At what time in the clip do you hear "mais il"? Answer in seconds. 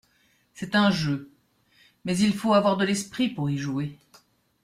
2.05-2.33